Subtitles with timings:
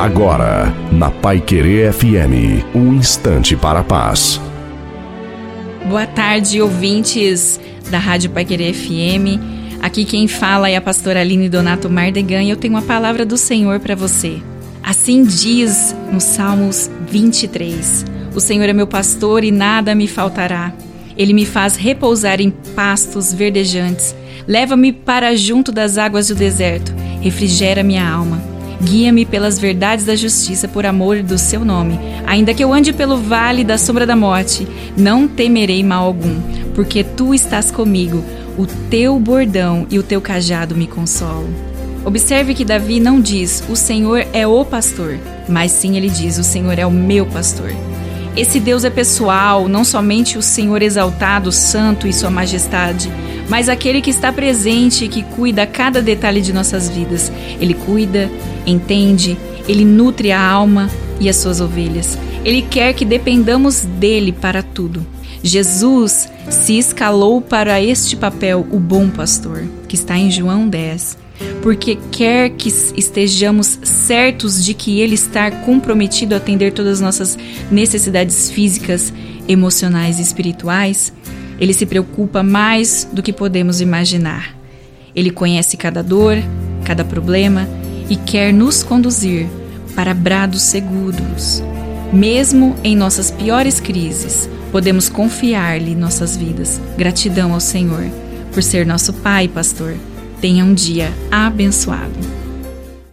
[0.00, 4.40] Agora, na Pai Querer FM, um instante para a paz.
[5.86, 7.60] Boa tarde, ouvintes
[7.90, 9.36] da Rádio Pai Querer FM.
[9.82, 13.36] Aqui quem fala é a pastora Aline Donato Mardegan e eu tenho uma palavra do
[13.36, 14.40] Senhor para você.
[14.82, 20.72] Assim diz no Salmos 23: O Senhor é meu pastor e nada me faltará.
[21.14, 24.16] Ele me faz repousar em pastos verdejantes.
[24.48, 26.90] Leva-me para junto das águas do deserto.
[27.20, 28.59] Refrigera minha alma.
[28.82, 31.98] Guia-me pelas verdades da justiça por amor do seu nome.
[32.26, 34.66] Ainda que eu ande pelo vale da sombra da morte,
[34.96, 36.40] não temerei mal algum,
[36.74, 38.24] porque tu estás comigo.
[38.56, 41.48] O teu bordão e o teu cajado me consolam.
[42.04, 45.18] Observe que Davi não diz: "O Senhor é o pastor",
[45.48, 47.72] mas sim ele diz: "O Senhor é o meu pastor".
[48.36, 53.10] Esse Deus é pessoal, não somente o Senhor exaltado, santo e sua majestade,
[53.48, 57.30] mas aquele que está presente e que cuida cada detalhe de nossas vidas.
[57.60, 58.30] Ele cuida,
[58.64, 60.88] entende, ele nutre a alma
[61.18, 62.16] e as suas ovelhas.
[62.44, 65.04] Ele quer que dependamos dele para tudo.
[65.42, 71.18] Jesus se escalou para este papel, o bom pastor, que está em João 10,
[71.62, 77.38] porque quer que estejamos certos de que ele está comprometido a atender todas as nossas
[77.70, 79.12] necessidades físicas,
[79.48, 81.12] emocionais e espirituais,
[81.58, 84.56] ele se preocupa mais do que podemos imaginar.
[85.14, 86.36] Ele conhece cada dor,
[86.84, 87.68] cada problema
[88.08, 89.46] e quer nos conduzir
[89.94, 91.62] para brados seguros.
[92.12, 96.80] Mesmo em nossas piores crises, podemos confiar-lhe nossas vidas.
[96.96, 98.04] Gratidão ao Senhor
[98.52, 99.94] por ser nosso Pai, pastor.
[100.40, 102.39] Tenha um dia abençoado.